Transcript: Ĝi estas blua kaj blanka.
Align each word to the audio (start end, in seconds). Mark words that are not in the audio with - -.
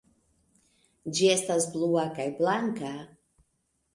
Ĝi 1.17 1.27
estas 1.33 1.67
blua 1.75 2.05
kaj 2.17 2.27
blanka. 2.39 2.93